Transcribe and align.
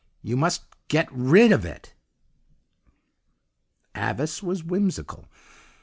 You 0.23 0.35
must 0.35 0.63
GET 0.87 1.09
RID 1.11 1.51
of 1.51 1.63
it.' 1.63 1.93
"Avice 3.93 4.41
was 4.41 4.63
whimsical. 4.63 5.27